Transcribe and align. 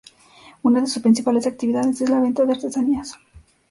Una 0.63 0.81
de 0.81 0.87
sus 0.87 1.03
principales 1.03 1.45
actividades 1.45 2.01
es 2.01 2.09
la 2.09 2.19
venta 2.19 2.43
de 2.43 2.53
artesanías. 2.53 3.19